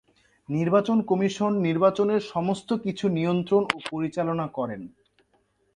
নির্বাচন 0.49 0.97
কমিশন 1.01 1.51
নির্বাচনের 1.67 2.21
সমস্ত 2.33 2.69
কিছু 2.85 3.05
নিয়ন্ত্রণ 3.09 3.63
ও 3.67 3.77
পরিচালনা 3.91 4.45
করে। 4.47 4.75